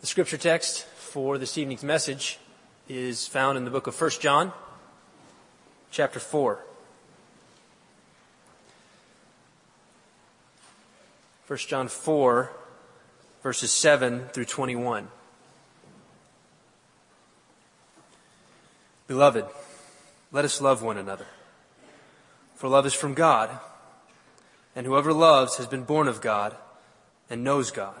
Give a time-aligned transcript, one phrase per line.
[0.00, 2.38] The scripture text for this evening's message
[2.88, 4.52] is found in the book of 1 John,
[5.90, 6.60] chapter 4.
[11.48, 12.52] 1 John 4,
[13.42, 15.08] verses 7 through 21.
[19.08, 19.46] Beloved,
[20.30, 21.26] let us love one another.
[22.54, 23.50] For love is from God,
[24.76, 26.54] and whoever loves has been born of God
[27.28, 28.00] and knows God.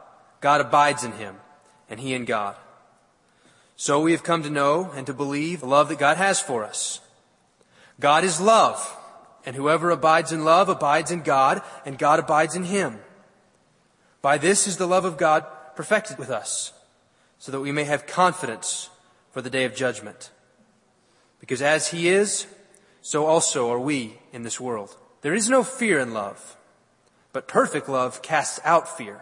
[0.41, 1.37] God abides in him,
[1.89, 2.55] and he in God.
[3.75, 6.63] So we have come to know and to believe the love that God has for
[6.63, 6.99] us.
[7.99, 8.97] God is love,
[9.45, 12.99] and whoever abides in love abides in God, and God abides in him.
[14.21, 16.73] By this is the love of God perfected with us,
[17.39, 18.89] so that we may have confidence
[19.31, 20.31] for the day of judgment.
[21.39, 22.45] Because as he is,
[23.01, 24.95] so also are we in this world.
[25.21, 26.55] There is no fear in love,
[27.33, 29.21] but perfect love casts out fear.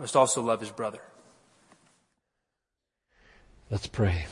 [0.00, 1.00] must also love his brother.
[3.70, 4.26] Let's pray.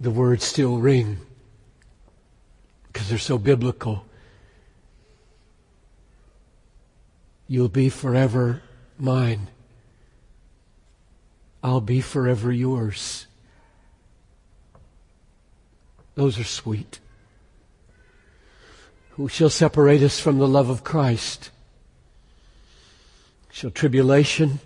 [0.00, 1.18] The words still ring
[2.88, 4.04] because they're so biblical.
[7.46, 8.62] You'll be forever
[8.98, 9.48] mine.
[11.62, 13.26] I'll be forever yours.
[16.16, 16.98] Those are sweet.
[19.20, 21.50] Who shall separate us from the love of Christ?
[23.52, 24.60] Shall tribulation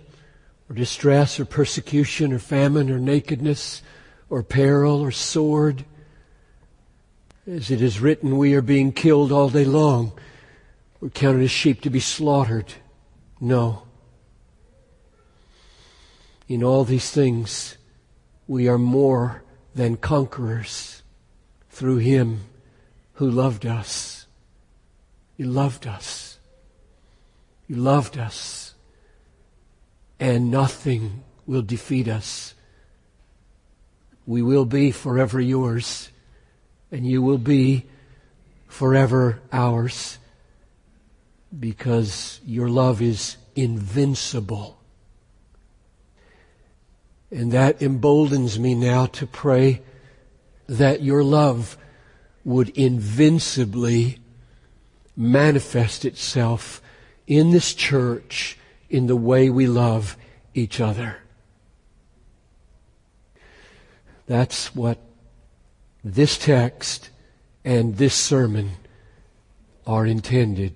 [0.69, 3.81] or distress or persecution or famine or nakedness
[4.29, 5.83] or peril or sword?
[7.45, 10.13] As it is written, we are being killed all day long.
[11.01, 12.75] We're counted as sheep to be slaughtered.
[13.41, 13.83] No.
[16.47, 17.75] In all these things,
[18.47, 19.43] we are more
[19.75, 21.03] than conquerors
[21.69, 22.45] through Him
[23.15, 24.24] who loved us.
[25.37, 26.39] You loved us.
[27.67, 28.73] You loved us.
[30.19, 32.53] And nothing will defeat us.
[34.25, 36.09] We will be forever yours,
[36.91, 37.85] and you will be
[38.67, 40.17] forever ours
[41.57, 44.79] because your love is invincible.
[47.29, 49.81] And that emboldens me now to pray
[50.67, 51.77] that your love
[52.43, 54.19] would invincibly
[55.15, 56.81] manifest itself
[57.27, 58.57] in this church
[58.89, 60.17] in the way we love
[60.53, 61.17] each other.
[64.27, 64.97] That's what
[66.03, 67.09] this text
[67.63, 68.71] and this sermon
[69.85, 70.73] are intended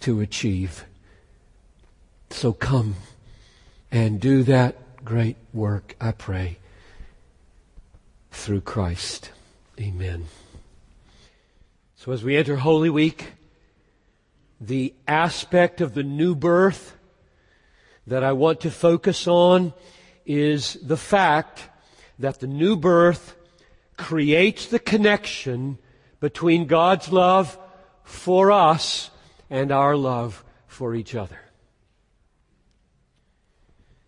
[0.00, 0.84] to achieve.
[2.30, 2.96] So come
[3.90, 6.58] and do that great work, I pray,
[8.30, 9.30] through Christ.
[9.80, 10.26] Amen.
[11.96, 13.32] So as we enter Holy Week,
[14.60, 16.96] the aspect of the new birth
[18.06, 19.72] that I want to focus on
[20.26, 21.68] is the fact
[22.18, 23.36] that the new birth
[23.96, 25.78] creates the connection
[26.20, 27.58] between God's love
[28.02, 29.10] for us
[29.48, 31.40] and our love for each other.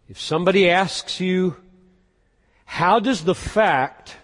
[0.08, 1.56] If somebody asks you,
[2.66, 4.16] how does the fact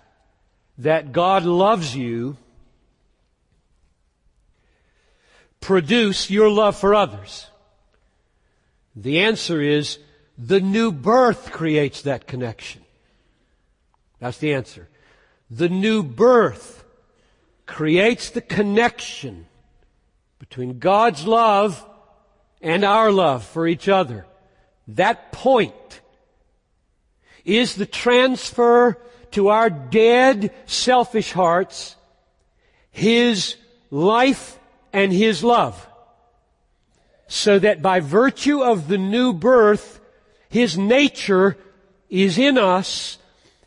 [0.76, 2.36] that God loves you
[5.60, 7.46] produce your love for others?
[8.94, 9.98] The answer is
[10.36, 12.82] the new birth creates that connection.
[14.18, 14.88] That's the answer.
[15.50, 16.84] The new birth
[17.66, 19.46] creates the connection
[20.38, 21.84] between God's love
[22.60, 24.26] and our love for each other.
[24.88, 26.00] That point
[27.44, 29.00] is the transfer
[29.32, 31.96] to our dead, selfish hearts
[32.90, 33.56] His
[33.90, 34.57] life
[34.92, 35.86] and His love.
[37.26, 40.00] So that by virtue of the new birth,
[40.48, 41.56] His nature
[42.08, 43.18] is in us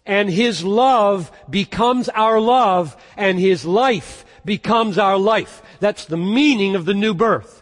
[0.06, 5.62] and His love becomes our love and His life becomes our life.
[5.79, 7.62] That's the meaning of the new birth.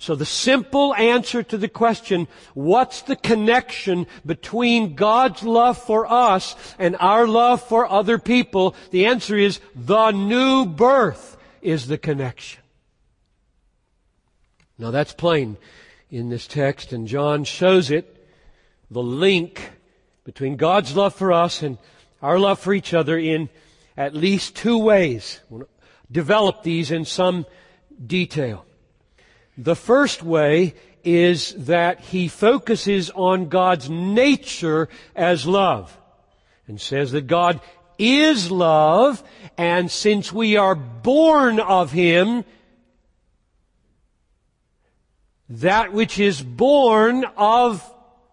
[0.00, 6.54] So the simple answer to the question, what's the connection between God's love for us
[6.78, 8.76] and our love for other people?
[8.90, 11.36] The answer is the new birth
[11.68, 12.62] is the connection.
[14.78, 15.58] Now that's plain
[16.10, 18.26] in this text and John shows it,
[18.90, 19.70] the link
[20.24, 21.76] between God's love for us and
[22.22, 23.50] our love for each other in
[23.96, 25.40] at least two ways.
[26.10, 27.44] Develop these in some
[28.06, 28.64] detail.
[29.58, 30.74] The first way
[31.04, 35.96] is that he focuses on God's nature as love
[36.66, 37.60] and says that God
[37.98, 39.22] is love
[39.56, 42.44] and since we are born of him,
[45.48, 47.82] that which is born of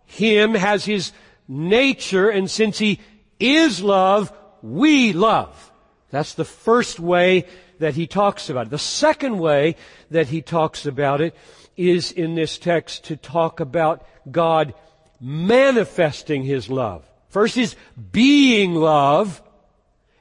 [0.06, 1.12] him has his
[1.48, 3.00] nature and since he
[3.40, 4.32] is love,
[4.62, 5.72] we love.
[6.12, 7.46] That's the first way
[7.80, 8.70] that he talks about it.
[8.70, 9.76] The second way
[10.12, 11.36] that he talks about it
[11.76, 14.74] is in this text to talk about God
[15.20, 17.10] manifesting his love.
[17.30, 17.76] First is
[18.12, 19.42] being love,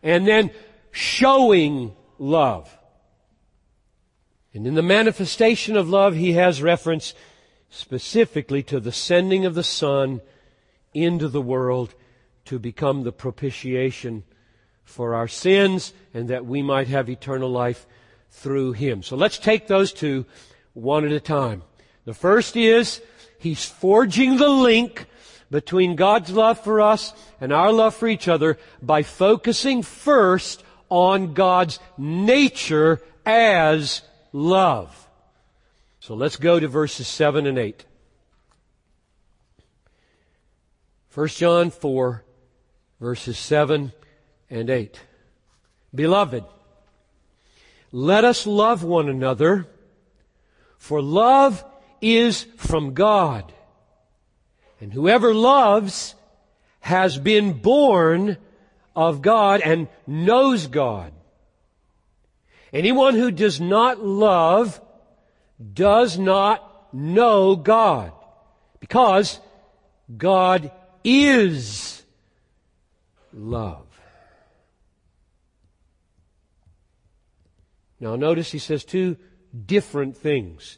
[0.05, 0.51] and then
[0.93, 2.79] showing love.
[4.53, 7.15] And in the manifestation of love, he has reference
[7.71, 10.21] specifically to the sending of the Son
[10.93, 11.95] into the world
[12.45, 14.23] to become the propitiation
[14.85, 17.87] for our sins and that we might have eternal life
[18.31, 19.03] through Him.
[19.03, 20.27] So let's take those two
[20.75, 21.63] one at a time.
[22.05, 23.01] The first is
[23.39, 25.07] He's forging the link
[25.51, 31.35] between God's love for us and our love for each other by focusing first on
[31.35, 34.03] God's nature as
[34.33, 35.09] love.
[36.01, 37.85] So let's go to verses 7 and 8.
[41.15, 42.25] 1 John 4,
[43.01, 43.93] verses 7
[44.51, 45.01] and 8.
[45.95, 46.45] Beloved,
[47.93, 49.69] let us love one another,
[50.77, 51.65] for love
[52.01, 53.54] is from God.
[54.85, 56.15] And whoever loves
[56.81, 58.37] has been born
[58.95, 61.11] of God and knows God.
[62.71, 64.79] Anyone who does not love
[65.73, 68.13] does not know God
[68.79, 69.41] because
[70.15, 70.71] God
[71.03, 72.03] is
[73.33, 73.87] love.
[78.01, 79.17] Now notice he says two
[79.65, 80.77] different things.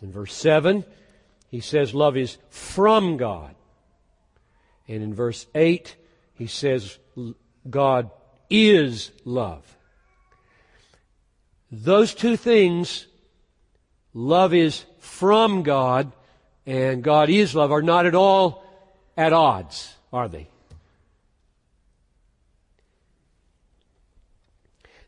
[0.00, 0.86] In verse 7,
[1.50, 3.54] he says love is from God.
[4.86, 5.96] And in verse 8,
[6.34, 6.98] he says
[7.68, 8.10] God
[8.48, 9.76] is love.
[11.70, 13.06] Those two things,
[14.14, 16.12] love is from God
[16.66, 18.64] and God is love, are not at all
[19.16, 20.48] at odds, are they?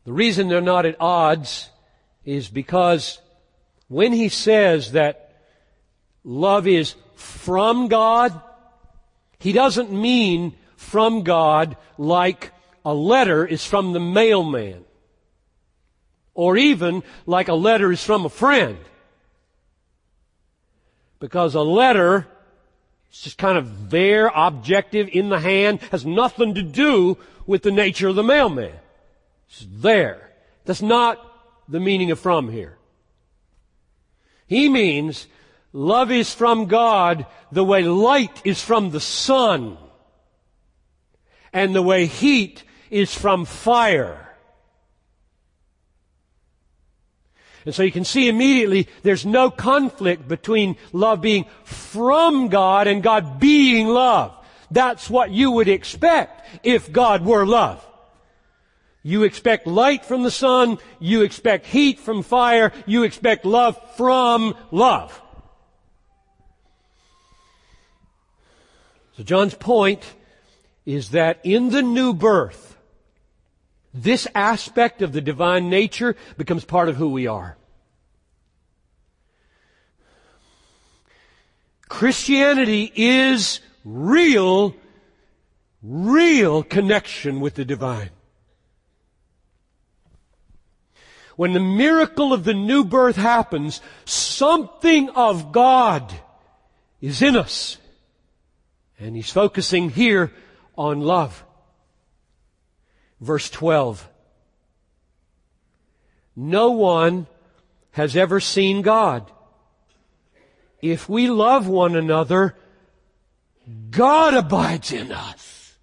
[0.04, 1.70] The reason they're not at odds
[2.24, 3.20] is because
[3.88, 5.21] when he says that
[6.24, 8.40] love is from God,
[9.38, 12.52] he doesn't mean from God like
[12.84, 14.84] a letter is from the mailman.
[16.34, 18.78] Or even like a letter is from a friend.
[21.20, 22.26] Because a letter
[23.12, 27.70] is just kind of there, objective, in the hand, has nothing to do with the
[27.70, 28.72] nature of the mailman.
[29.48, 30.30] It's there.
[30.64, 31.18] That's not
[31.68, 32.78] the meaning of from here.
[34.46, 35.26] He means
[35.72, 39.76] love is from God the way light is from the sun
[41.52, 44.18] and the way heat is from fire.
[47.64, 53.02] And so you can see immediately there's no conflict between love being from God and
[53.02, 54.34] God being love.
[54.70, 57.86] That's what you would expect if God were love.
[59.04, 60.78] You expect light from the sun.
[60.98, 62.72] You expect heat from fire.
[62.86, 65.21] You expect love from love.
[69.22, 70.02] So John's point
[70.84, 72.76] is that in the new birth,
[73.94, 77.56] this aspect of the divine nature becomes part of who we are.
[81.88, 84.74] Christianity is real,
[85.84, 88.10] real connection with the divine.
[91.36, 96.12] When the miracle of the new birth happens, something of God
[97.00, 97.78] is in us.
[99.02, 100.32] And he's focusing here
[100.78, 101.44] on love.
[103.20, 104.08] Verse 12.
[106.36, 107.26] No one
[107.90, 109.28] has ever seen God.
[110.80, 112.56] If we love one another,
[113.90, 115.76] God abides in us.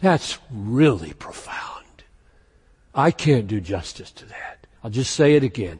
[0.00, 2.02] That's really profound.
[2.92, 4.66] I can't do justice to that.
[4.82, 5.78] I'll just say it again.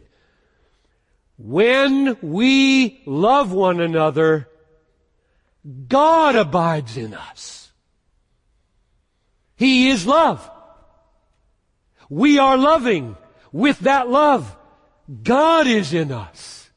[1.37, 4.49] When we love one another,
[5.89, 7.73] God abides in us.
[9.57, 10.51] He is love.
[12.09, 13.17] We are loving
[13.53, 14.57] with that love.
[15.23, 16.71] God is in us.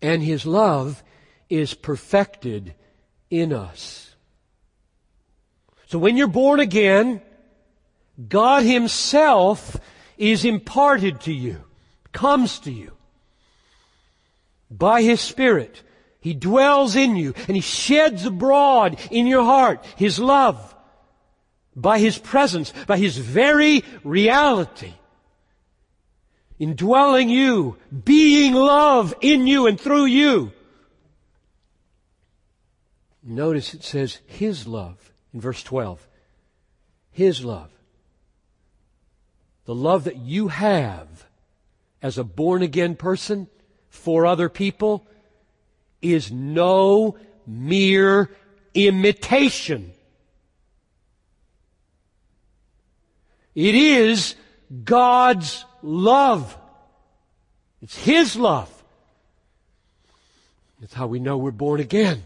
[0.00, 1.02] And His love
[1.50, 2.74] is perfected
[3.30, 4.14] in us.
[5.86, 7.20] So when you're born again,
[8.28, 9.76] God Himself
[10.16, 11.64] is imparted to you,
[12.12, 12.92] comes to you
[14.70, 15.82] by His Spirit.
[16.22, 20.74] He dwells in you and He sheds abroad in your heart His love
[21.76, 24.94] by His presence, by His very reality.
[26.58, 30.52] Indwelling you, being love in you and through you.
[33.22, 36.06] Notice it says His love in verse 12.
[37.10, 37.70] His love
[39.64, 41.26] the love that you have
[42.00, 43.48] as a born again person
[43.88, 45.06] for other people
[46.02, 47.16] is no
[47.46, 48.30] mere
[48.74, 49.92] imitation.
[53.54, 54.34] It is
[54.84, 56.56] God's love.
[57.80, 58.70] It's His love.
[60.80, 62.22] That's how we know we're born again.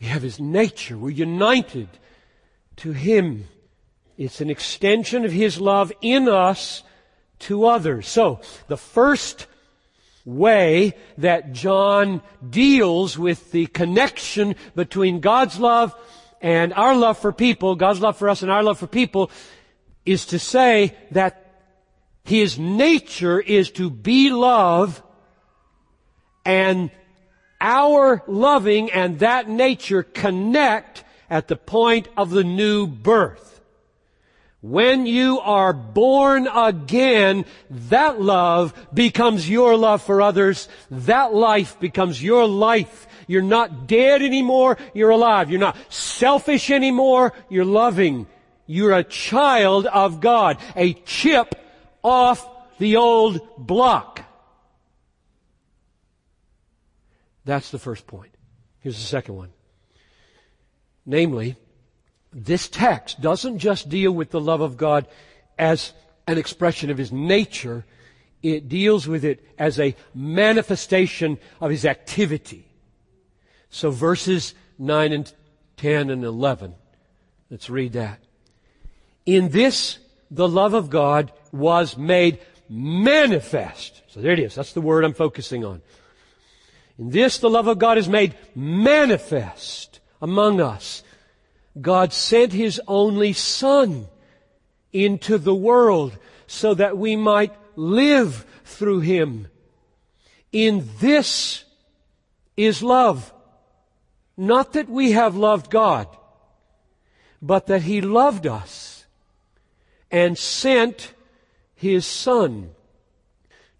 [0.00, 0.96] We have His nature.
[0.98, 1.88] We're united
[2.76, 3.46] to Him.
[4.16, 6.82] It's an extension of His love in us
[7.40, 8.08] to others.
[8.08, 9.46] So, the first
[10.24, 15.94] way that John deals with the connection between God's love
[16.40, 19.30] and our love for people, God's love for us and our love for people,
[20.04, 21.62] is to say that
[22.24, 25.02] His nature is to be love
[26.44, 26.90] and
[27.60, 33.53] our loving and that nature connect at the point of the new birth.
[34.64, 40.70] When you are born again, that love becomes your love for others.
[40.90, 43.06] That life becomes your life.
[43.26, 45.50] You're not dead anymore, you're alive.
[45.50, 48.26] You're not selfish anymore, you're loving.
[48.66, 50.56] You're a child of God.
[50.76, 51.54] A chip
[52.02, 54.24] off the old block.
[57.44, 58.34] That's the first point.
[58.80, 59.50] Here's the second one.
[61.04, 61.56] Namely,
[62.34, 65.06] this text doesn't just deal with the love of God
[65.58, 65.92] as
[66.26, 67.84] an expression of His nature,
[68.42, 72.66] it deals with it as a manifestation of His activity.
[73.70, 75.32] So verses 9 and
[75.76, 76.74] 10 and 11,
[77.50, 78.20] let's read that.
[79.24, 79.98] In this,
[80.30, 84.02] the love of God was made manifest.
[84.08, 84.54] So there it is.
[84.54, 85.82] That's the word I'm focusing on.
[86.98, 91.02] In this, the love of God is made manifest among us
[91.80, 94.06] God sent His only Son
[94.92, 96.16] into the world
[96.46, 99.48] so that we might live through Him.
[100.52, 101.64] In this
[102.56, 103.32] is love.
[104.36, 106.08] Not that we have loved God,
[107.42, 109.06] but that He loved us
[110.10, 111.12] and sent
[111.74, 112.70] His Son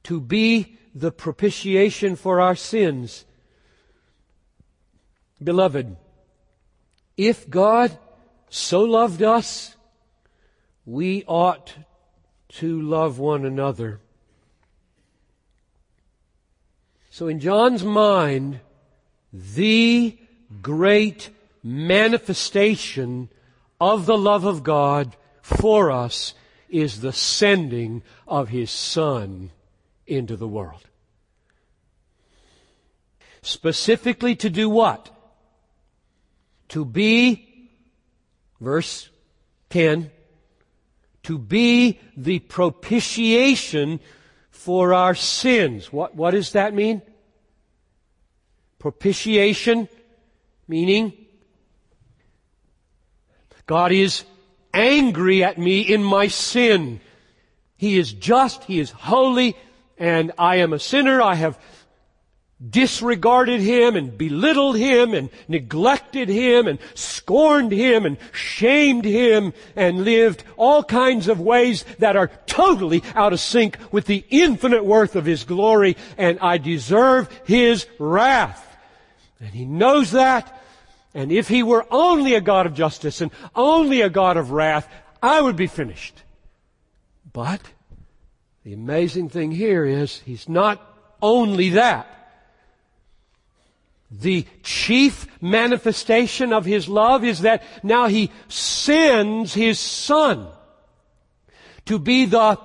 [0.04, 3.24] to be the propitiation for our sins.
[5.42, 5.96] Beloved,
[7.16, 7.96] if God
[8.48, 9.76] so loved us,
[10.86, 11.74] we ought
[12.48, 14.00] to love one another.
[17.10, 18.60] So in John's mind,
[19.32, 20.18] the
[20.62, 21.30] great
[21.62, 23.28] manifestation
[23.80, 26.34] of the love of God for us
[26.68, 29.50] is the sending of His Son
[30.06, 30.88] into the world.
[33.42, 35.13] Specifically to do what?
[36.68, 37.70] To be,
[38.60, 39.08] verse
[39.70, 40.10] 10,
[41.24, 44.00] to be the propitiation
[44.50, 45.92] for our sins.
[45.92, 47.02] What, what does that mean?
[48.78, 49.88] Propitiation,
[50.68, 51.12] meaning
[53.66, 54.24] God is
[54.72, 57.00] angry at me in my sin.
[57.76, 59.56] He is just, He is holy,
[59.96, 61.22] and I am a sinner.
[61.22, 61.58] I have
[62.70, 70.04] disregarded him and belittled him and neglected him and scorned him and shamed him and
[70.04, 75.16] lived all kinds of ways that are totally out of sync with the infinite worth
[75.16, 78.76] of his glory and I deserve his wrath.
[79.40, 80.62] And he knows that.
[81.12, 84.88] And if he were only a God of justice and only a God of wrath,
[85.22, 86.22] I would be finished.
[87.32, 87.60] But
[88.64, 90.80] the amazing thing here is he's not
[91.20, 92.13] only that.
[94.20, 100.46] The chief manifestation of his love is that now he sends his son
[101.86, 102.58] to be the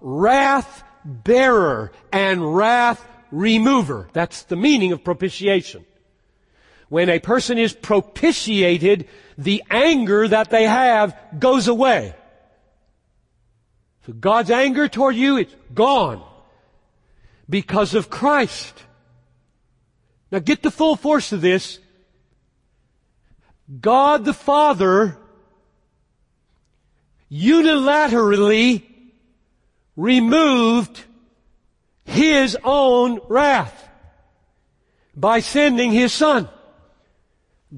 [0.00, 4.08] wrath bearer and wrath remover.
[4.12, 5.84] That's the meaning of propitiation.
[6.88, 9.08] When a person is propitiated,
[9.38, 12.14] the anger that they have goes away.
[14.06, 16.22] So God's anger toward you, it's gone
[17.48, 18.82] because of Christ.
[20.36, 21.78] Now get the full force of this.
[23.80, 25.16] God the Father
[27.32, 28.82] unilaterally
[29.96, 31.02] removed
[32.04, 33.88] His own wrath
[35.16, 36.50] by sending His Son.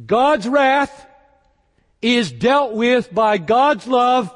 [0.05, 1.07] God's wrath
[2.03, 4.35] is dealt with by God's love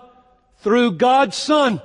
[0.58, 1.82] through God's Son.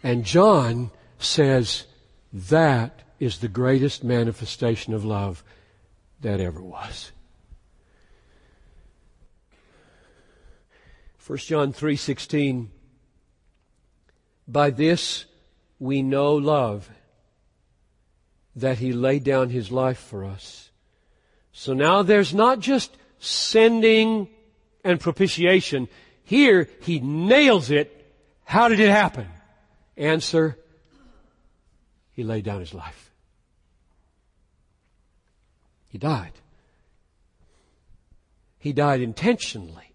[0.00, 1.86] And John says,
[2.32, 5.42] that is the greatest manifestation of love
[6.20, 7.12] that ever was.
[11.26, 12.70] 1 John 3:16
[14.48, 15.26] By this
[15.78, 16.90] we know love
[18.56, 20.70] that he laid down his life for us.
[21.52, 24.28] So now there's not just sending
[24.82, 25.88] and propitiation.
[26.24, 28.12] Here he nails it.
[28.44, 29.28] How did it happen?
[29.96, 30.58] Answer
[32.20, 33.10] he laid down his life.
[35.88, 36.32] He died.
[38.58, 39.94] He died intentionally.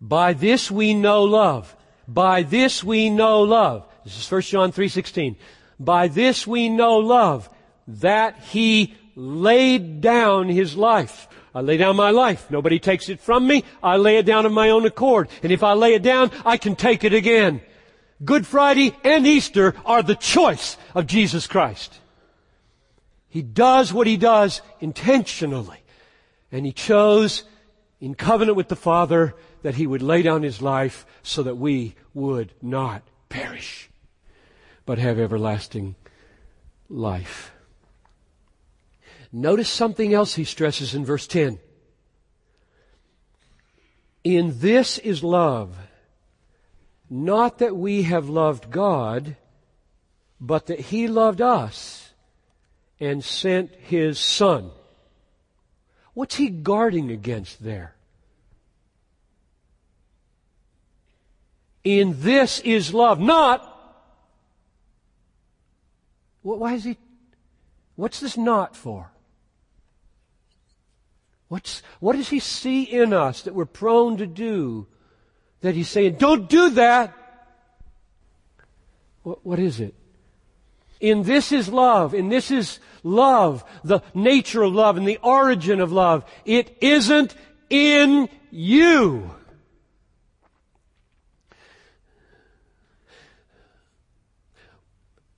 [0.00, 1.76] By this we know love.
[2.08, 3.86] By this we know love.
[4.02, 5.36] This is 1 John 3.16.
[5.78, 7.48] By this we know love,
[7.86, 11.28] that he laid down his life.
[11.54, 12.50] I lay down my life.
[12.50, 13.62] Nobody takes it from me.
[13.84, 15.28] I lay it down of my own accord.
[15.44, 17.60] And if I lay it down, I can take it again.
[18.24, 21.98] Good Friday and Easter are the choice of Jesus Christ.
[23.28, 25.80] He does what he does intentionally.
[26.52, 27.42] And he chose
[28.00, 31.96] in covenant with the Father that he would lay down his life so that we
[32.12, 33.90] would not perish,
[34.86, 35.96] but have everlasting
[36.88, 37.52] life.
[39.32, 41.58] Notice something else he stresses in verse 10.
[44.22, 45.76] In this is love
[47.14, 49.36] not that we have loved God,
[50.40, 52.12] but that He loved us
[52.98, 54.72] and sent His Son.
[56.12, 57.94] What's He guarding against there?
[61.84, 63.70] In this is love, not.
[66.42, 66.96] Why is He,
[67.94, 69.12] what's this not for?
[71.46, 74.88] What's, what does He see in us that we're prone to do
[75.64, 77.16] that he's saying, don't do that.
[79.22, 79.94] What, what is it?
[81.00, 85.80] In this is love, and this is love, the nature of love and the origin
[85.80, 86.30] of love.
[86.44, 87.34] It isn't
[87.70, 89.30] in you.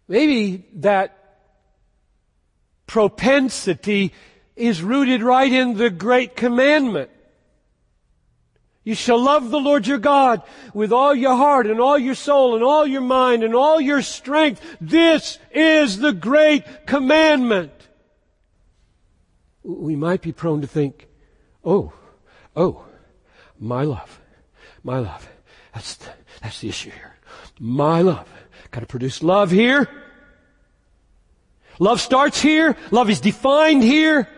[0.08, 1.16] Maybe that
[2.88, 4.12] propensity
[4.56, 7.10] is rooted right in the great commandment.
[8.86, 12.54] You shall love the Lord your God with all your heart and all your soul
[12.54, 14.62] and all your mind and all your strength.
[14.80, 17.72] This is the great commandment.
[19.64, 21.08] We might be prone to think,
[21.64, 21.94] oh,
[22.54, 22.84] oh,
[23.58, 24.20] my love,
[24.84, 25.28] my love.
[25.74, 27.16] That's the, that's the issue here.
[27.58, 28.32] My love.
[28.70, 29.88] Got to produce love here.
[31.80, 32.76] Love starts here.
[32.92, 34.28] Love is defined here.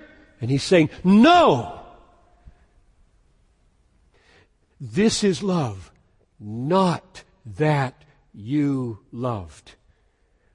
[0.41, 1.78] And he's saying, no!
[4.81, 5.91] This is love,
[6.39, 7.25] not
[7.57, 9.73] that you loved,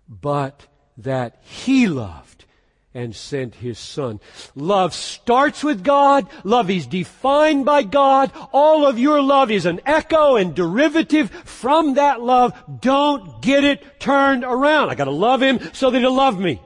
[0.08, 2.46] but that He loved
[2.94, 4.20] and sent His Son.
[4.56, 6.28] Love starts with God.
[6.44, 8.32] Love is defined by God.
[8.52, 12.54] All of your love is an echo and derivative from that love.
[12.82, 14.90] Don't get it turned around.
[14.90, 16.62] I gotta love Him so that He'll love me.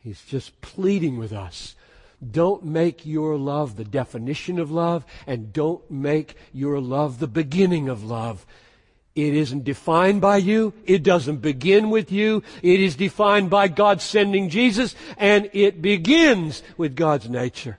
[0.00, 1.76] He's just pleading with us.
[2.28, 7.88] Don't make your love the definition of love, and don't make your love the beginning
[7.88, 8.46] of love.
[9.14, 10.72] It isn't defined by you.
[10.84, 12.42] It doesn't begin with you.
[12.62, 17.78] It is defined by God sending Jesus, and it begins with God's nature.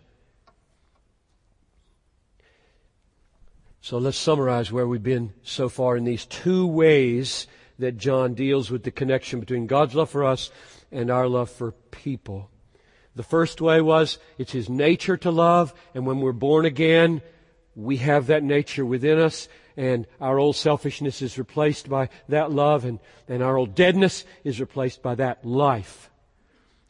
[3.82, 7.48] So let's summarize where we've been so far in these two ways
[7.80, 10.52] that John deals with the connection between God's love for us
[10.92, 12.51] and our love for people.
[13.16, 17.22] The first way was it's His nature to love, and when we're born again,
[17.76, 22.86] we have that nature within us, and our old selfishness is replaced by that love,
[22.86, 26.10] and, and our old deadness is replaced by that life.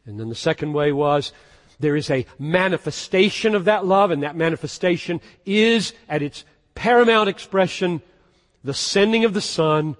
[0.06, 1.32] And then the second way was
[1.80, 8.00] there is a manifestation of that love, and that manifestation is at its paramount expression
[8.64, 9.96] the sending of the Son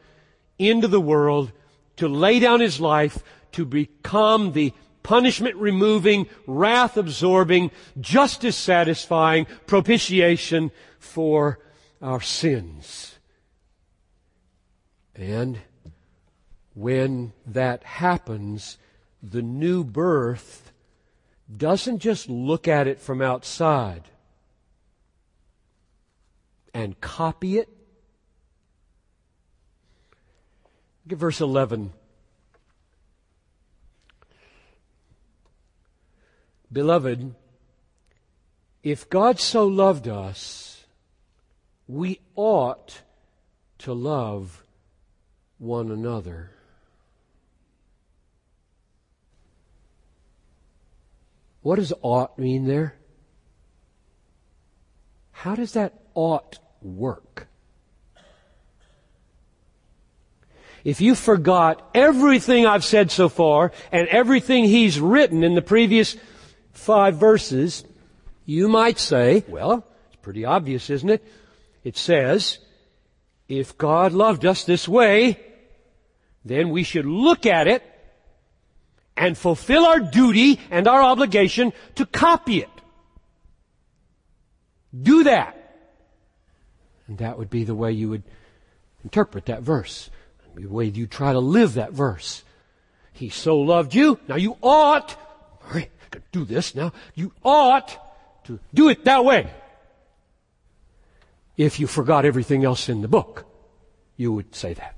[0.58, 1.50] into the world
[1.96, 10.70] to lay down His life to become the punishment removing, wrath absorbing, justice satisfying propitiation
[10.98, 11.58] for
[12.00, 13.18] our sins.
[15.14, 15.58] And
[16.74, 18.78] when that happens,
[19.22, 20.72] the new birth
[21.54, 24.02] doesn't just look at it from outside
[26.74, 27.68] and copy it.
[31.04, 31.92] Look at verse 11.
[36.72, 37.35] Beloved,
[38.82, 40.85] if God so loved us,
[41.87, 43.02] we ought
[43.78, 44.64] to love
[45.58, 46.50] one another.
[51.61, 52.96] What does ought mean there?
[55.30, 57.48] How does that ought work?
[60.85, 66.16] If you forgot everything I've said so far and everything he's written in the previous
[66.72, 67.85] five verses,
[68.44, 71.24] you might say, well, it's pretty obvious, isn't it?
[71.85, 72.58] It says,
[73.48, 75.38] if God loved us this way,
[76.44, 77.82] then we should look at it
[79.16, 82.68] and fulfill our duty and our obligation to copy it.
[85.00, 85.58] Do that.
[87.06, 88.22] And that would be the way you would
[89.04, 90.11] interpret that verse.
[90.54, 92.42] The way you try to live that verse.
[93.12, 95.16] He so loved you, now you ought
[96.12, 96.92] could do this now.
[97.14, 97.98] You ought
[98.44, 99.51] to do it that way.
[101.57, 103.44] If you forgot everything else in the book,
[104.16, 104.94] you would say that.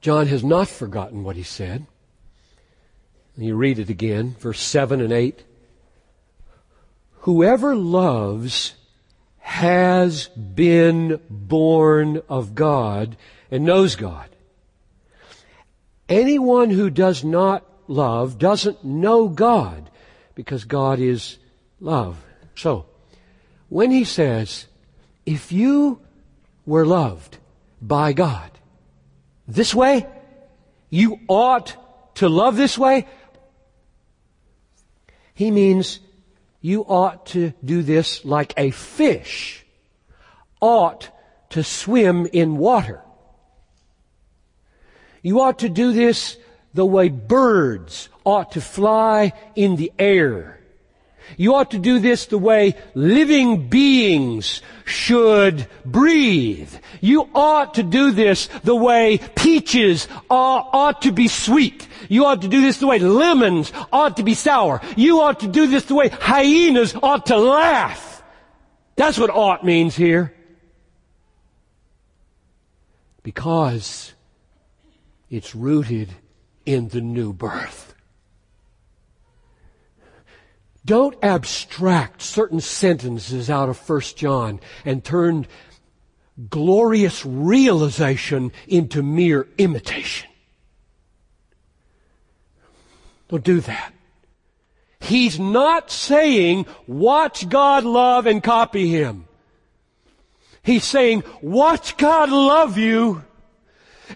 [0.00, 1.86] John has not forgotten what he said.
[3.36, 5.44] You read it again, verse 7 and 8.
[7.20, 8.74] Whoever loves
[9.38, 13.16] has been born of God
[13.50, 14.35] and knows God.
[16.08, 19.90] Anyone who does not love doesn't know God
[20.34, 21.38] because God is
[21.80, 22.16] love.
[22.54, 22.86] So,
[23.68, 24.66] when he says,
[25.24, 26.00] if you
[26.64, 27.38] were loved
[27.82, 28.50] by God
[29.48, 30.06] this way,
[30.90, 31.76] you ought
[32.16, 33.06] to love this way,
[35.34, 36.00] he means
[36.60, 39.66] you ought to do this like a fish
[40.60, 41.10] ought
[41.50, 43.02] to swim in water.
[45.26, 46.36] You ought to do this
[46.72, 50.60] the way birds ought to fly in the air.
[51.36, 56.72] You ought to do this the way living beings should breathe.
[57.00, 61.88] You ought to do this the way peaches ought, ought, to be sweet.
[62.08, 64.80] You ought to do this the way lemons ought to be sour.
[64.94, 68.22] You ought to do this the way hyenas ought to laugh.
[68.94, 70.32] That's what ought means here.
[73.24, 74.12] Because
[75.30, 76.10] it's rooted
[76.64, 77.94] in the new birth.
[80.84, 85.48] Don't abstract certain sentences out of 1 John and turn
[86.48, 90.30] glorious realization into mere imitation.
[93.28, 93.92] Don't do that.
[95.00, 99.26] He's not saying watch God love and copy Him.
[100.62, 103.24] He's saying watch God love you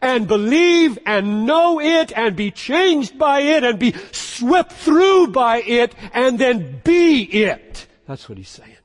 [0.00, 5.61] and believe and know it and be changed by it and be swept through by
[5.62, 7.87] it and then be it.
[8.07, 8.76] That's what he's saying.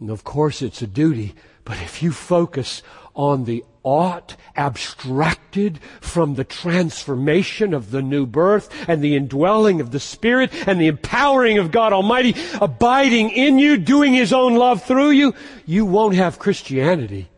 [0.00, 1.34] And of course it's a duty,
[1.64, 2.82] but if you focus
[3.14, 9.90] on the ought abstracted from the transformation of the new birth and the indwelling of
[9.90, 14.82] the Spirit and the empowering of God Almighty abiding in you, doing His own love
[14.82, 15.34] through you,
[15.66, 17.28] you won't have Christianity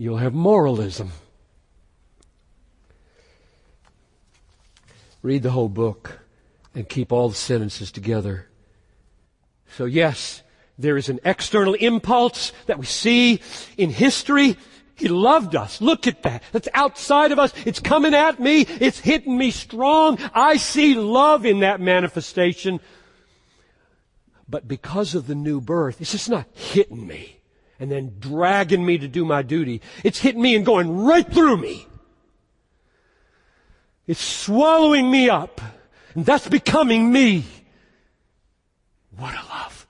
[0.00, 1.12] you'll have moralism.
[5.22, 6.20] read the whole book
[6.74, 8.48] and keep all the sentences together.
[9.76, 10.42] So yes,
[10.78, 13.42] there is an external impulse that we see
[13.76, 14.56] in history.
[14.94, 15.82] He loved us.
[15.82, 16.42] Look at that.
[16.52, 17.52] That's outside of us.
[17.66, 18.62] It's coming at me.
[18.62, 20.18] It's hitting me strong.
[20.32, 22.80] I see love in that manifestation.
[24.48, 27.39] But because of the new birth, it's just not hitting me
[27.80, 29.80] and then dragging me to do my duty.
[30.04, 31.86] It's hitting me and going right through me.
[34.06, 35.62] It's swallowing me up.
[36.14, 37.44] And that's becoming me.
[39.16, 39.86] What a love.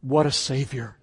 [0.00, 0.96] What a savior.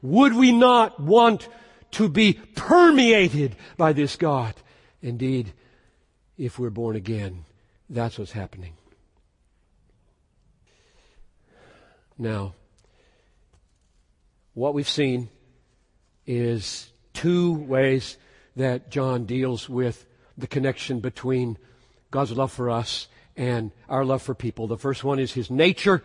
[0.00, 1.46] Would we not want
[1.92, 4.54] to be permeated by this God?
[5.02, 5.52] Indeed,
[6.38, 7.44] if we're born again,
[7.90, 8.74] that's what's happening.
[12.16, 12.54] Now,
[14.54, 15.28] what we've seen
[16.26, 18.16] is two ways
[18.56, 20.06] that John deals with
[20.36, 21.58] the connection between
[22.10, 24.66] God's love for us and our love for people.
[24.66, 26.02] The first one is His nature,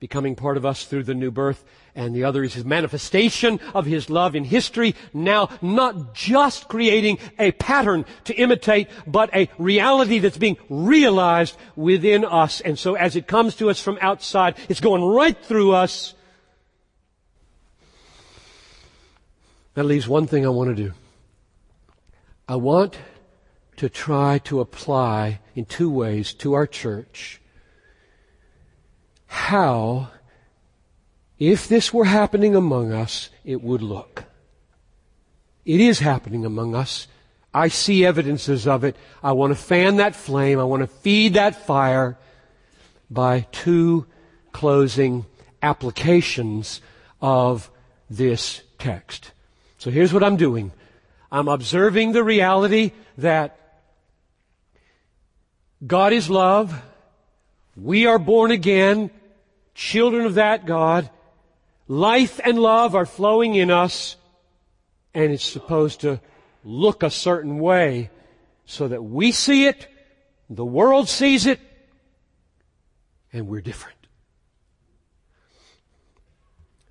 [0.00, 3.86] becoming part of us through the new birth, and the other is His manifestation of
[3.86, 10.18] His love in history, now not just creating a pattern to imitate, but a reality
[10.18, 12.60] that's being realized within us.
[12.60, 16.14] And so as it comes to us from outside, it's going right through us.
[19.74, 20.92] That leaves one thing I want to do.
[22.46, 22.98] I want
[23.76, 27.40] to try to apply in two ways to our church
[29.26, 30.10] how,
[31.38, 34.24] if this were happening among us, it would look.
[35.64, 37.08] It is happening among us.
[37.54, 38.94] I see evidences of it.
[39.22, 40.58] I want to fan that flame.
[40.58, 42.18] I want to feed that fire
[43.10, 44.06] by two
[44.52, 45.24] closing
[45.62, 46.82] applications
[47.22, 47.70] of
[48.10, 49.32] this text.
[49.82, 50.70] So here's what I'm doing.
[51.32, 53.58] I'm observing the reality that
[55.84, 56.72] God is love.
[57.74, 59.10] We are born again,
[59.74, 61.10] children of that God.
[61.88, 64.14] Life and love are flowing in us,
[65.14, 66.20] and it's supposed to
[66.62, 68.10] look a certain way
[68.64, 69.88] so that we see it,
[70.48, 71.58] the world sees it,
[73.32, 73.98] and we're different.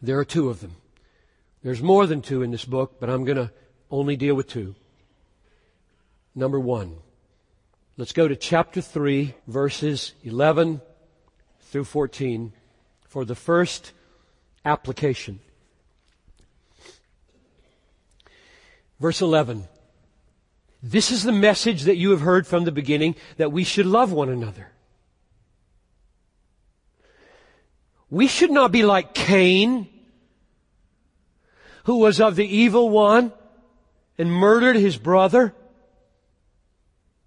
[0.01, 0.75] There are two of them.
[1.63, 3.51] There's more than two in this book, but I'm going to
[3.89, 4.75] only deal with two.
[6.33, 6.97] Number one,
[8.01, 10.81] Let's go to chapter 3, verses 11
[11.59, 12.51] through 14
[13.07, 13.91] for the first
[14.65, 15.39] application.
[18.99, 19.67] Verse 11.
[20.81, 24.11] This is the message that you have heard from the beginning that we should love
[24.11, 24.71] one another.
[28.09, 29.87] We should not be like Cain,
[31.91, 33.33] who was of the evil one
[34.17, 35.53] and murdered his brother.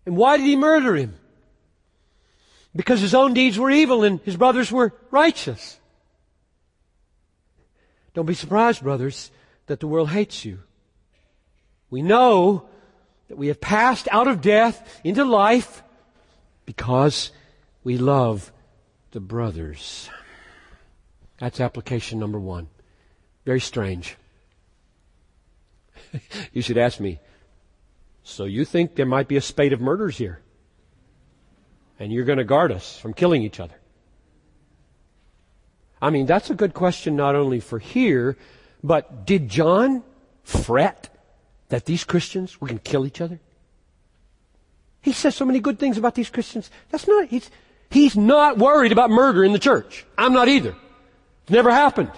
[0.07, 1.15] And why did he murder him?
[2.75, 5.79] Because his own deeds were evil and his brothers were righteous.
[8.15, 9.31] Don't be surprised, brothers,
[9.67, 10.61] that the world hates you.
[11.91, 12.67] We know
[13.29, 15.83] that we have passed out of death into life
[16.65, 17.33] because
[17.83, 18.51] we love
[19.11, 20.09] the brothers.
[21.39, 22.69] That's application number one.
[23.45, 24.17] Very strange.
[26.53, 27.21] you should ask me,
[28.23, 30.41] so you think there might be a spate of murders here?
[31.99, 33.75] And you're going to guard us from killing each other?
[36.01, 38.37] I mean, that's a good question not only for here,
[38.83, 40.03] but did John
[40.43, 41.09] fret
[41.69, 43.41] that these Christians were going to kill each other?
[45.01, 46.71] He says so many good things about these Christians.
[46.91, 47.51] That's not, he's,
[47.91, 50.07] he's not worried about murder in the church.
[50.17, 50.75] I'm not either.
[51.43, 52.11] It's never happened.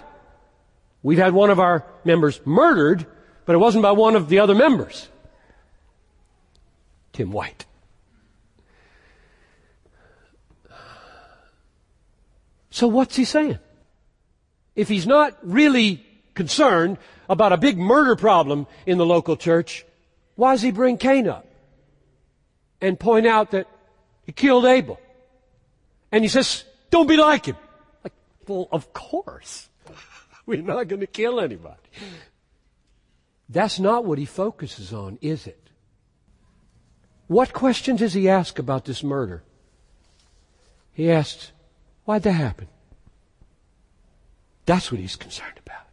[1.02, 3.06] We've had one of our members murdered,
[3.46, 5.08] but it wasn't by one of the other members.
[7.12, 7.64] Tim White.
[12.70, 13.58] So what's he saying?
[14.74, 16.04] If he's not really
[16.34, 19.86] concerned about a big murder problem in the local church,
[20.34, 21.46] why does he bring Cain up?
[22.82, 23.66] And point out that
[24.24, 25.00] he killed Abel.
[26.12, 27.56] And he says, don't be like him.
[28.04, 28.12] Like,
[28.46, 29.70] well, of course.
[30.46, 31.80] We're not going to kill anybody.
[33.48, 35.70] That's not what he focuses on, is it?
[37.28, 39.42] What questions does he ask about this murder?
[40.92, 41.52] He asks,
[42.04, 42.68] why'd that happen?
[44.64, 45.86] That's what he's concerned about.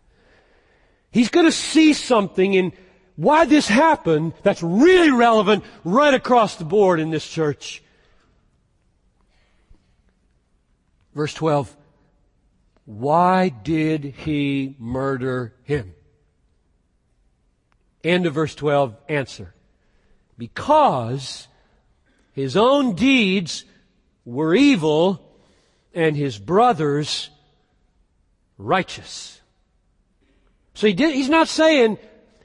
[1.12, 2.74] He's going to see something in
[3.16, 7.84] why this happened that's really relevant right across the board in this church.
[11.13, 11.76] Verse 12.
[12.86, 15.94] Why did he murder him?
[18.04, 18.96] End of verse 12.
[19.08, 19.54] Answer
[20.38, 21.48] because
[22.34, 23.66] his own deeds
[24.26, 25.24] were evil
[25.94, 27.30] and his brothers
[28.58, 29.42] righteous.
[30.74, 32.00] So he did, he's not saying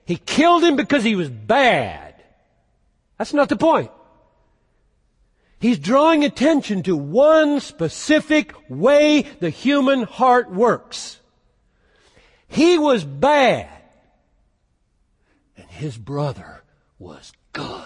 [0.04, 2.14] he killed him because he was bad.
[3.16, 3.90] That's not the point.
[5.60, 11.18] He's drawing attention to one specific way the human heart works.
[12.46, 13.68] He was bad.
[15.78, 16.64] His brother
[16.98, 17.84] was good.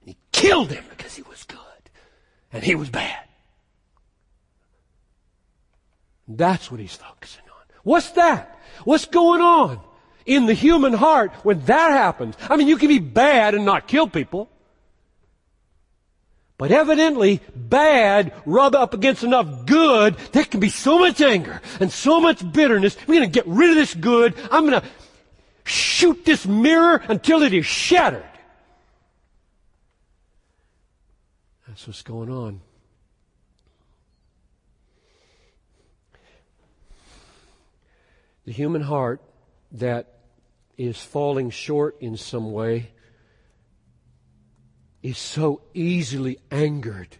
[0.00, 1.58] And he killed him because he was good.
[2.52, 3.24] And he was bad.
[6.28, 7.64] That's what he's focusing on.
[7.84, 8.58] What's that?
[8.84, 9.80] What's going on
[10.26, 12.34] in the human heart when that happens?
[12.50, 14.50] I mean, you can be bad and not kill people.
[16.58, 21.90] But evidently, bad rub up against enough good, there can be so much anger and
[21.90, 22.94] so much bitterness.
[23.06, 24.34] We're going to get rid of this good.
[24.50, 24.86] I'm going to
[25.70, 28.24] shoot this mirror until it is shattered.
[31.66, 32.60] That's what's going on.
[38.44, 39.22] The human heart
[39.72, 40.18] that
[40.76, 42.90] is falling short in some way
[45.02, 47.16] is so easily angered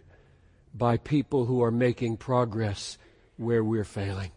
[0.73, 2.97] by people who are making progress
[3.37, 4.31] where we're failing.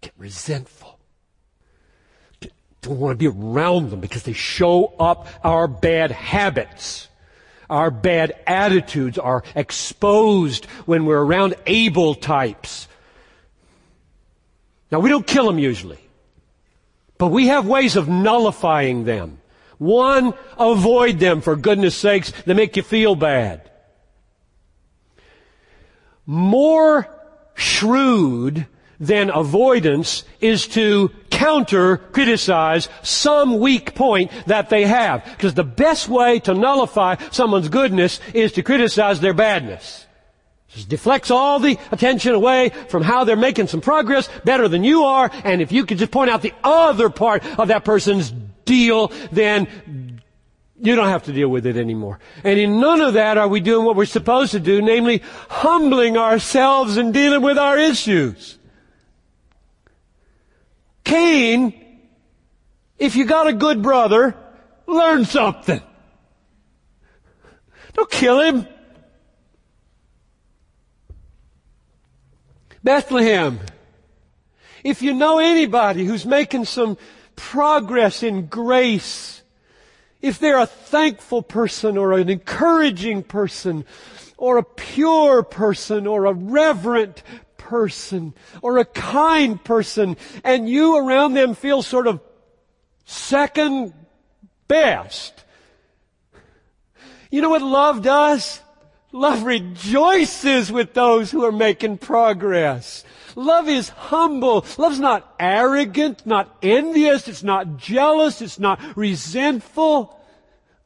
[0.00, 0.93] Get resentful.
[2.84, 7.08] Don't want to be around them because they show up our bad habits.
[7.70, 12.88] Our bad attitudes are exposed when we're around Abel types.
[14.90, 15.98] Now we don't kill them usually,
[17.18, 19.38] but we have ways of nullifying them.
[19.78, 22.32] One, avoid them for goodness sakes.
[22.44, 23.70] They make you feel bad.
[26.26, 27.08] More
[27.54, 28.66] shrewd
[29.00, 35.24] than avoidance is to counter criticize some weak point that they have.
[35.24, 40.06] Because the best way to nullify someone's goodness is to criticize their badness.
[40.68, 45.04] Just deflects all the attention away from how they're making some progress better than you
[45.04, 48.32] are, and if you could just point out the other part of that person's
[48.64, 50.20] deal, then
[50.80, 52.18] you don't have to deal with it anymore.
[52.42, 56.16] And in none of that are we doing what we're supposed to do, namely humbling
[56.16, 58.58] ourselves and dealing with our issues.
[61.14, 61.72] Cain,
[62.98, 64.34] if you got a good brother,
[64.88, 65.80] learn something.
[67.92, 68.66] Don't kill him.
[72.82, 73.60] Bethlehem.
[74.82, 76.98] If you know anybody who's making some
[77.36, 79.42] progress in grace,
[80.20, 83.84] if they're a thankful person or an encouraging person
[84.36, 87.22] or a pure person or a reverent
[87.64, 92.20] person or a kind person and you around them feel sort of
[93.04, 93.92] second
[94.68, 95.44] best.
[97.30, 98.60] You know what love does?
[99.12, 103.04] Love rejoices with those who are making progress.
[103.36, 104.64] Love is humble.
[104.76, 110.20] Love's not arrogant, not envious, it's not jealous, it's not resentful.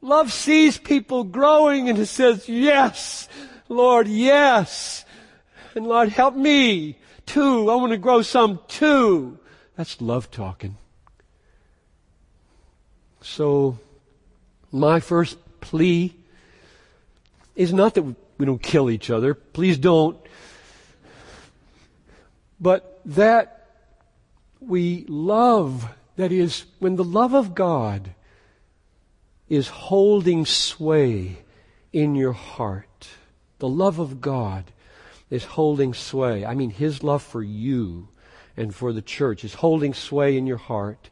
[0.01, 3.27] Love sees people growing and it says, yes,
[3.67, 5.05] Lord, yes.
[5.79, 7.71] And Lord, help me too.
[7.71, 9.39] I want to grow some too.
[9.77, 10.75] That's love talking.
[13.21, 13.79] So,
[14.73, 16.13] my first plea
[17.55, 19.33] is not that we don't kill each other.
[19.33, 20.19] Please don't
[22.59, 23.67] but that
[24.59, 28.11] we love, that is, when the love of God
[29.47, 31.37] is holding sway
[31.93, 33.07] in your heart,
[33.59, 34.65] the love of God
[35.29, 36.45] is holding sway.
[36.45, 38.09] I mean, His love for you
[38.57, 41.09] and for the church is holding sway in your heart.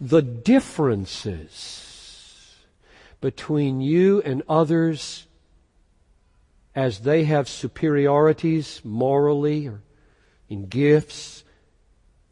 [0.00, 1.84] The differences
[3.20, 5.26] between you and others
[6.74, 9.82] as they have superiorities morally or
[10.48, 11.44] in gifts,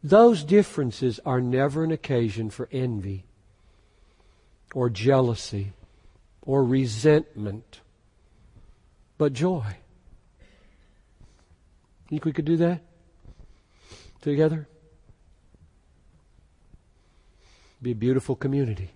[0.03, 3.25] those differences are never an occasion for envy
[4.75, 5.73] or jealousy
[6.43, 7.81] or resentment,
[9.19, 9.77] but joy.
[12.09, 12.81] Think we could do that
[14.21, 14.69] together?
[17.83, 18.91] Be a beautiful community.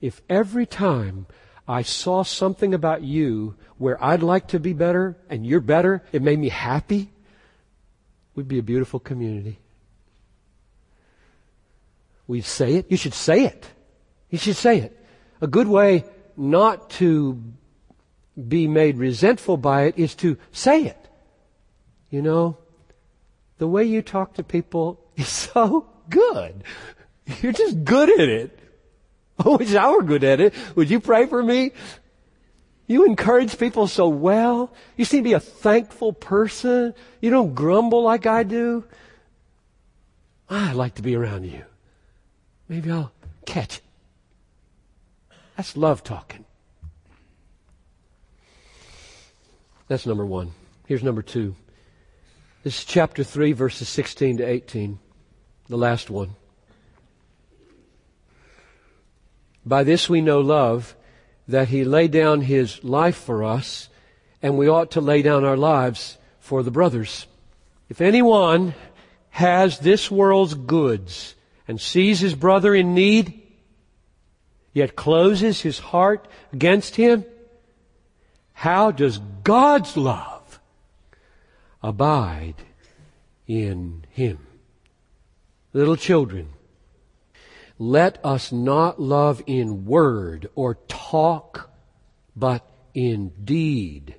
[0.00, 1.26] If every time
[1.68, 6.22] I saw something about you where I'd like to be better and you're better, it
[6.22, 7.10] made me happy,
[8.34, 9.58] We'd be a beautiful community.
[12.26, 12.90] We'd say it.
[12.90, 13.66] You should say it.
[14.30, 14.98] You should say it.
[15.40, 16.04] A good way
[16.36, 17.40] not to
[18.48, 21.03] be made resentful by it is to say it.
[22.14, 22.56] You know,
[23.58, 26.62] the way you talk to people is so good.
[27.42, 28.56] You're just good at it.
[29.44, 30.54] I wish I were good at it.
[30.76, 31.72] Would you pray for me?
[32.86, 34.72] You encourage people so well.
[34.96, 36.94] You seem to be a thankful person.
[37.20, 38.84] You don't grumble like I do.
[40.48, 41.64] I like to be around you.
[42.68, 43.10] Maybe I'll
[43.44, 43.82] catch it.
[45.56, 46.44] That's love talking.
[49.88, 50.52] That's number one.
[50.86, 51.56] Here's number two.
[52.64, 54.98] This is chapter 3, verses 16 to 18,
[55.68, 56.34] the last one.
[59.66, 60.96] By this we know love,
[61.46, 63.90] that he laid down his life for us,
[64.40, 67.26] and we ought to lay down our lives for the brothers.
[67.90, 68.74] If anyone
[69.28, 71.34] has this world's goods
[71.68, 73.42] and sees his brother in need,
[74.72, 77.26] yet closes his heart against him,
[78.54, 80.33] how does God's love
[81.84, 82.56] abide
[83.46, 84.38] in him?
[85.72, 86.48] Little children,
[87.78, 91.70] let us not love in word or talk,
[92.34, 94.14] but in deed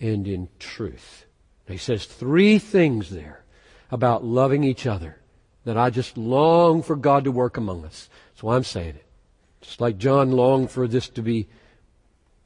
[0.00, 1.26] and in truth.
[1.66, 3.44] He says three things there
[3.90, 5.18] about loving each other
[5.64, 8.08] that I just long for God to work among us.
[8.30, 9.04] That's why I'm saying it.
[9.60, 11.48] Just like John longed for this to be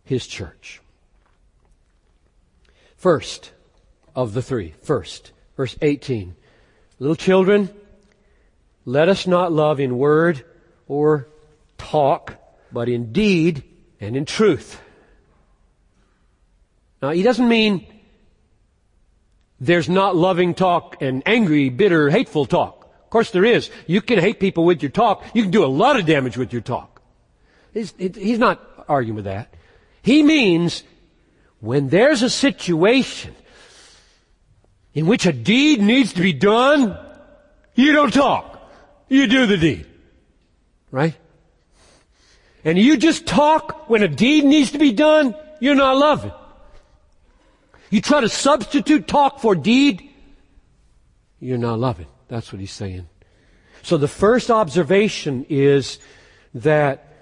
[0.02, 0.80] his church.
[2.96, 3.52] First
[4.14, 4.74] of the three.
[4.82, 5.32] First.
[5.56, 6.34] Verse 18.
[6.98, 7.70] Little children,
[8.84, 10.44] let us not love in word
[10.88, 11.28] or
[11.78, 12.36] talk,
[12.72, 13.64] but in deed
[14.00, 14.80] and in truth.
[17.00, 17.86] Now, he doesn't mean
[19.60, 22.84] there's not loving talk and angry, bitter, hateful talk.
[23.04, 23.70] Of course there is.
[23.86, 25.24] You can hate people with your talk.
[25.34, 27.02] You can do a lot of damage with your talk.
[27.74, 29.54] He's, he's not arguing with that.
[30.02, 30.82] He means
[31.60, 33.34] when there's a situation
[34.94, 36.98] in which a deed needs to be done,
[37.74, 38.70] you don't talk.
[39.08, 39.86] You do the deed.
[40.90, 41.16] Right?
[42.64, 46.32] And you just talk when a deed needs to be done, you're not loving.
[47.90, 50.08] You try to substitute talk for deed,
[51.40, 52.06] you're not loving.
[52.28, 53.08] That's what he's saying.
[53.82, 55.98] So the first observation is
[56.54, 57.12] that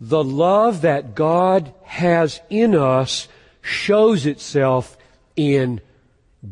[0.00, 3.26] the love that God has in us
[3.60, 4.96] shows itself
[5.34, 5.80] in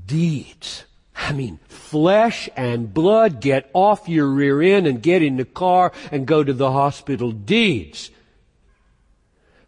[0.06, 0.84] deeds.
[1.14, 5.92] I mean, flesh and blood get off your rear end and get in the car
[6.12, 7.32] and go to the hospital.
[7.32, 8.10] Deeds.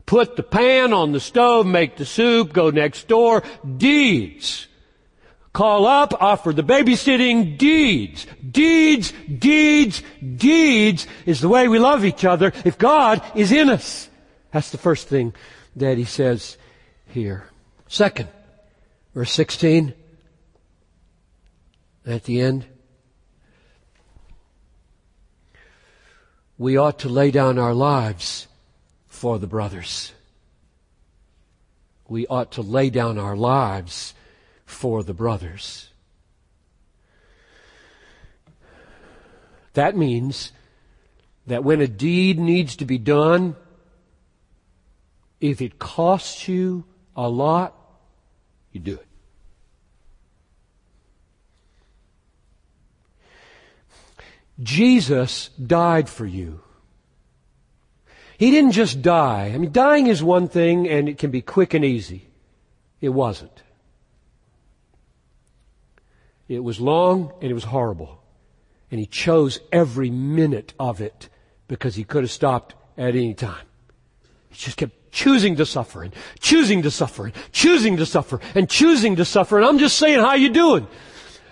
[0.07, 3.43] Put the pan on the stove, make the soup, go next door.
[3.77, 4.66] Deeds.
[5.53, 7.59] Call up, offer the babysitting.
[7.59, 8.27] Deeds.
[8.49, 10.03] Deeds, deeds,
[10.37, 14.09] deeds is the way we love each other if God is in us.
[14.53, 15.35] That's the first thing
[15.77, 16.57] that he says
[17.09, 17.49] here.
[17.89, 18.29] Second,
[19.14, 19.95] verse 16
[22.09, 22.67] at the end.
[26.57, 28.49] We ought to lay down our lives
[29.07, 30.13] for the brothers.
[32.09, 34.15] We ought to lay down our lives
[34.65, 35.91] for the brothers.
[39.75, 40.53] That means
[41.47, 43.55] that when a deed needs to be done,
[45.41, 46.85] if it costs you
[47.15, 47.77] a lot,
[48.73, 49.08] you do it.
[54.61, 56.61] Jesus died for you.
[58.39, 59.51] He didn't just die.
[59.53, 62.29] I mean, dying is one thing and it can be quick and easy.
[63.01, 63.63] It wasn't.
[66.49, 68.23] It was long and it was horrible.
[68.91, 71.29] And he chose every minute of it
[71.67, 73.67] because he could have stopped at any time.
[74.51, 78.69] He just kept choosing to suffer and choosing to suffer and choosing to suffer and
[78.69, 79.59] choosing to suffer.
[79.59, 80.87] And I'm just saying, how you doing?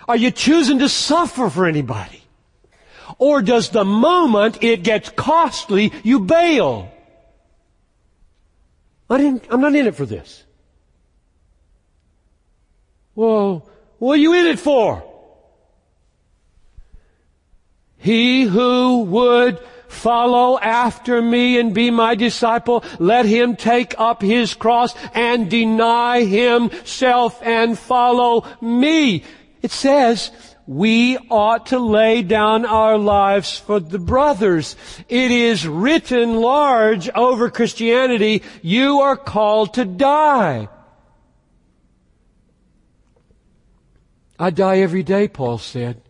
[0.07, 2.23] Are you choosing to suffer for anybody?
[3.17, 6.91] Or does the moment it gets costly, you bail?
[9.09, 10.43] I didn't, I'm not in it for this.
[13.15, 13.67] Well,
[13.99, 15.03] what are you in it for?
[17.97, 24.53] He who would follow after me and be my disciple, let him take up his
[24.53, 29.23] cross and deny himself and follow me.
[29.61, 30.31] It says,
[30.67, 34.75] we ought to lay down our lives for the brothers.
[35.07, 40.67] It is written large over Christianity, you are called to die.
[44.37, 46.01] I die every day, Paul said.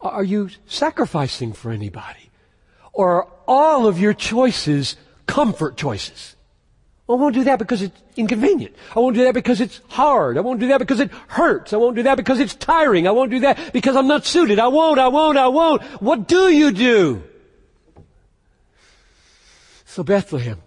[0.00, 2.30] Are you sacrificing for anybody?
[2.92, 4.96] Or are all of your choices
[5.26, 6.33] comfort choices?
[7.06, 8.74] I won't do that because it's inconvenient.
[8.96, 10.38] I won't do that because it's hard.
[10.38, 11.74] I won't do that because it hurts.
[11.74, 13.06] I won't do that because it's tiring.
[13.06, 14.58] I won't do that because I'm not suited.
[14.58, 15.82] I won't, I won't, I won't.
[16.00, 17.22] What do you do?
[19.84, 20.62] So Bethlehem,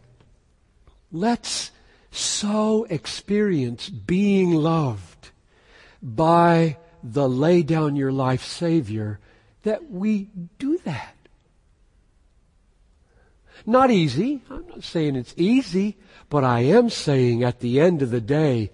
[1.11, 1.71] let's
[2.11, 5.29] so experience being loved
[6.01, 9.19] by the lay down your life Savior
[9.63, 10.29] that we
[10.59, 11.15] do that.
[13.65, 14.41] Not easy.
[14.49, 15.97] I'm not saying it's easy,
[16.29, 18.71] but I am saying at the end of the day,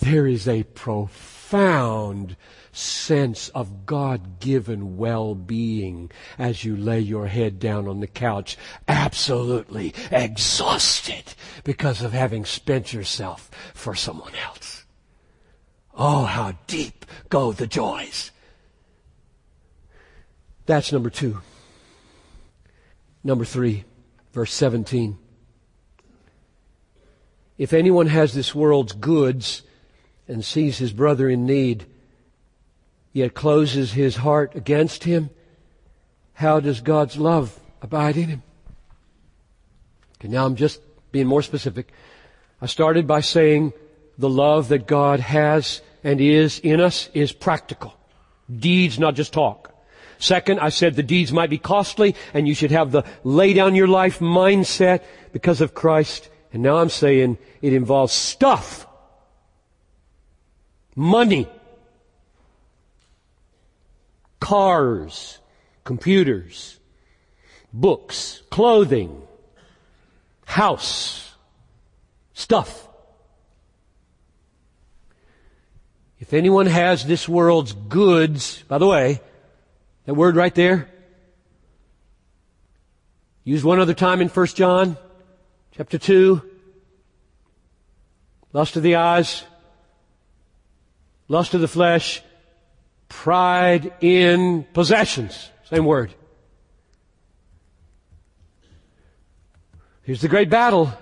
[0.00, 2.36] there is a profound
[2.72, 8.56] sense of God-given well-being as you lay your head down on the couch,
[8.86, 11.34] absolutely exhausted
[11.64, 14.84] because of having spent yourself for someone else.
[15.94, 18.30] Oh, how deep go the joys.
[20.66, 21.40] That's number two.
[23.24, 23.84] Number three,
[24.32, 25.18] verse 17.
[27.60, 29.60] If anyone has this world's goods
[30.26, 31.84] and sees his brother in need,
[33.12, 35.28] yet closes his heart against him,
[36.32, 38.42] how does God's love abide in him?
[40.16, 40.80] Okay, now I'm just
[41.12, 41.92] being more specific.
[42.62, 43.74] I started by saying
[44.16, 47.92] the love that God has and is in us is practical.
[48.50, 49.74] Deeds, not just talk.
[50.18, 53.74] Second, I said the deeds might be costly and you should have the lay down
[53.74, 55.02] your life mindset
[55.34, 56.30] because of Christ.
[56.52, 58.86] And now I'm saying it involves stuff.
[60.96, 61.48] Money.
[64.40, 65.38] Cars,
[65.84, 66.78] computers,
[67.72, 69.22] books, clothing,
[70.46, 71.34] house,
[72.32, 72.88] stuff.
[76.18, 79.20] If anyone has this world's goods, by the way,
[80.06, 80.88] that word right there,
[83.44, 84.96] used one other time in 1 John
[85.72, 86.42] chapter 2,
[88.52, 89.44] lust of the eyes,
[91.28, 92.22] lust of the flesh,
[93.08, 95.50] pride in possessions.
[95.64, 96.12] Same word.
[100.02, 100.92] Here's the great battle.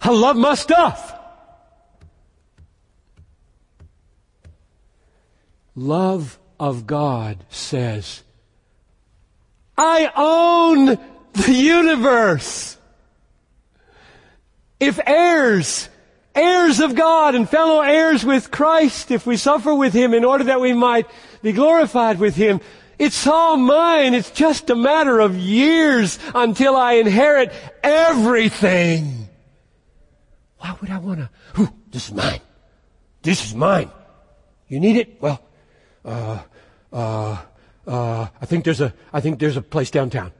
[0.00, 1.14] I love my stuff.
[5.76, 8.22] Love of God says,
[9.76, 10.98] I own
[11.34, 12.77] the universe.
[14.80, 15.88] If heirs
[16.38, 20.44] heirs of God and fellow heirs with Christ if we suffer with Him in order
[20.44, 21.06] that we might
[21.42, 22.60] be glorified with Him.
[22.98, 24.14] It's all mine.
[24.14, 27.52] It's just a matter of years until I inherit
[27.82, 29.28] everything.
[30.58, 31.72] Why would I want to?
[31.90, 32.40] This is mine.
[33.22, 33.90] This is mine.
[34.68, 35.22] You need it?
[35.22, 35.40] Well,
[36.04, 36.40] uh,
[36.92, 37.42] uh,
[37.86, 40.32] uh, I think there's a, I think there's a place downtown.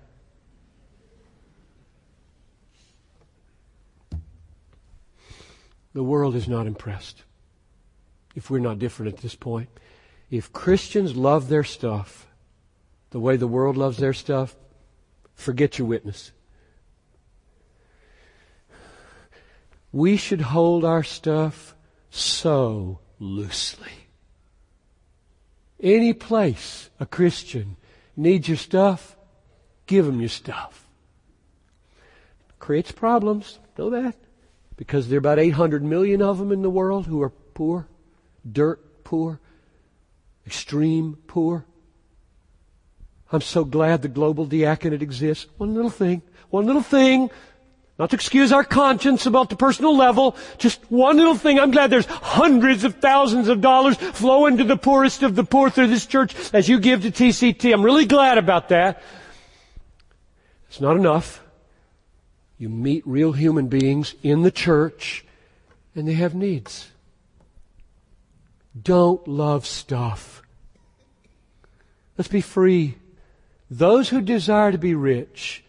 [5.99, 7.25] The world is not impressed.
[8.37, 9.69] If we're not different at this point.
[10.31, 12.29] If Christians love their stuff
[13.11, 14.55] the way the world loves their stuff,
[15.35, 16.31] forget your witness.
[19.91, 21.75] We should hold our stuff
[22.11, 24.07] so loosely.
[25.81, 27.77] Any place a Christian
[28.17, 29.17] needs your stuff,
[29.87, 30.87] give them your stuff.
[32.61, 33.59] Creates problems.
[33.77, 34.15] Know that
[34.79, 37.89] because there are about 800 million of them in the world who are poor,
[38.51, 39.41] dirt poor,
[40.47, 41.67] extreme poor.
[43.31, 45.49] I'm so glad the global diaconate exists.
[45.59, 47.29] One little thing, one little thing,
[47.99, 51.59] not to excuse our conscience about the personal level, just one little thing.
[51.59, 55.71] I'm glad there's hundreds of thousands of dollars flowing to the poorest of the poor
[55.71, 57.75] through this church as you give to TCT.
[57.75, 59.03] I'm really glad about that.
[60.69, 61.43] It's not enough.
[62.59, 65.25] You meet real human beings in the church
[65.95, 66.91] and they have needs.
[68.81, 70.43] Don't love stuff.
[72.17, 72.97] Let's be free.
[73.71, 75.63] Those who desire to be rich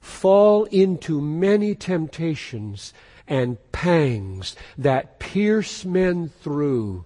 [0.00, 2.94] fall into many temptations
[3.26, 7.04] and pangs that pierce men through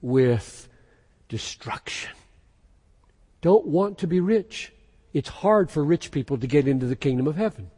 [0.00, 0.68] with
[1.28, 2.12] destruction.
[3.40, 4.72] Don't want to be rich.
[5.12, 7.70] It's hard for rich people to get into the kingdom of heaven.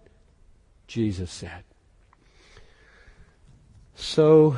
[0.87, 1.65] Jesus said.
[3.95, 4.57] So,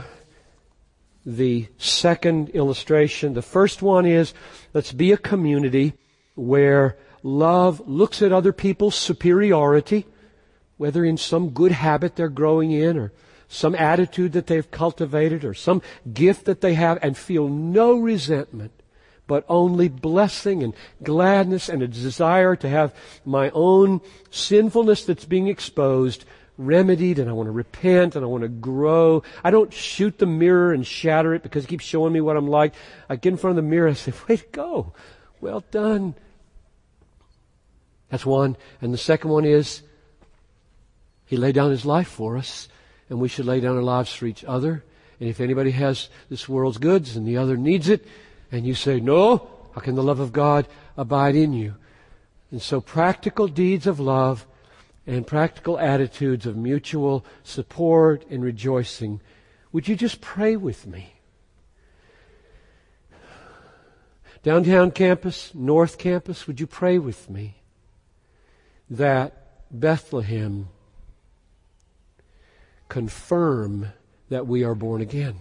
[1.25, 4.35] the second illustration, the first one is
[4.75, 5.95] let's be a community
[6.35, 10.07] where love looks at other people's superiority,
[10.77, 13.13] whether in some good habit they're growing in or
[13.49, 18.73] some attitude that they've cultivated or some gift that they have and feel no resentment
[19.29, 20.75] but only blessing and
[21.05, 22.93] gladness and a desire to have
[23.25, 24.01] my own
[24.31, 26.25] sinfulness that's being exposed
[26.57, 29.23] remedied and I want to repent and I want to grow.
[29.45, 32.49] I don't shoot the mirror and shatter it because it keeps showing me what I'm
[32.49, 32.75] like.
[33.09, 34.93] I get in front of the mirror and say, way to go.
[35.41, 36.17] Well done.
[38.11, 38.57] That's one.
[38.81, 39.83] And the second one is
[41.27, 42.69] He laid down His life for us,
[43.09, 44.85] and we should lay down our lives for each other.
[45.21, 48.07] And if anybody has this world's goods and the other needs it,
[48.51, 51.75] and you say, no, how can the love of God abide in you?
[52.51, 54.47] And so practical deeds of love
[55.07, 59.21] and practical attitudes of mutual support and rejoicing.
[59.73, 61.15] Would you just pray with me?
[64.43, 67.57] Downtown campus, North campus, would you pray with me
[68.89, 70.69] that Bethlehem
[72.89, 73.89] confirm
[74.31, 75.37] that we are born again?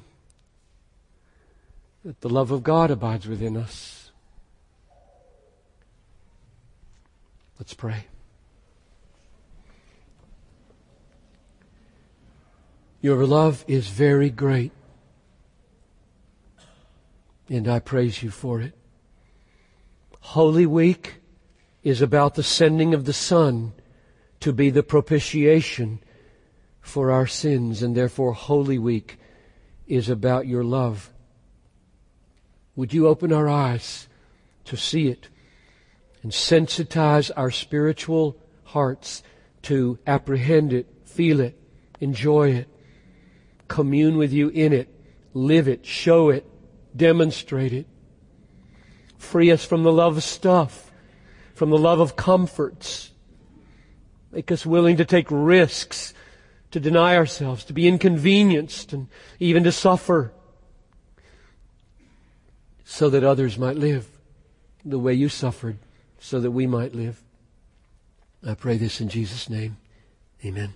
[2.08, 4.12] That the love of God abides within us.
[7.60, 8.05] Let's pray.
[13.01, 14.72] Your love is very great,
[17.49, 18.74] and I praise you for it.
[20.22, 21.16] Holy Week
[21.84, 23.74] is about the sending of the Son
[24.39, 25.99] to be the propitiation
[26.80, 29.20] for our sins, and therefore Holy Week
[29.88, 31.12] is about your love.
[32.78, 34.07] Would you open our eyes
[34.65, 35.30] to see it
[36.21, 39.23] and sensitize our spiritual hearts
[39.63, 41.59] to apprehend it, feel it,
[41.99, 42.69] enjoy it,
[43.67, 44.93] commune with you in it,
[45.34, 46.45] live it, show it,
[46.95, 47.88] demonstrate it.
[49.17, 50.91] Free us from the love of stuff,
[51.55, 53.11] from the love of comforts.
[54.32, 56.13] Make us willing to take risks,
[56.69, 59.07] to deny ourselves, to be inconvenienced, and
[59.39, 60.32] even to suffer,
[62.89, 64.07] so that others might live
[64.85, 65.77] the way you suffered,
[66.19, 67.21] so that we might live.
[68.47, 69.75] I pray this in Jesus' name.
[70.45, 70.73] Amen.